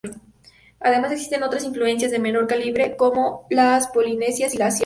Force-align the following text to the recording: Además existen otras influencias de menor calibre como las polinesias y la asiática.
Además 0.79 1.11
existen 1.11 1.43
otras 1.43 1.63
influencias 1.63 2.09
de 2.09 2.17
menor 2.17 2.47
calibre 2.47 2.95
como 2.97 3.45
las 3.51 3.85
polinesias 3.89 4.55
y 4.55 4.57
la 4.57 4.65
asiática. 4.65 4.79